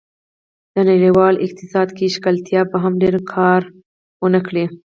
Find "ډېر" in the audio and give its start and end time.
3.03-3.15